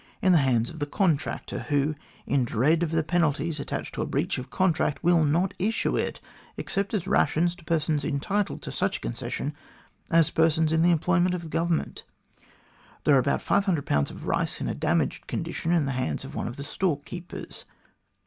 [0.19, 1.93] in the hands of the contractor, who,
[2.25, 6.19] in dread of the penalties attached to a breach of contract, will not issue it
[6.57, 9.53] except as rations to persons entitled to such a concession
[10.09, 12.03] as persons in the employment of the Govern ment.
[13.03, 14.09] There are about 500 Ibs.
[14.09, 17.65] of rice in a damaged condition in the hands of one of the storekeepers.